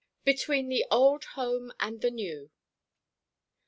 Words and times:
BETWEEN 0.23 0.67
THE 0.69 0.83
OLD 0.89 1.25
HOME 1.35 1.71
AND 1.79 2.01
THE 2.01 2.09
NEW. 2.09 2.49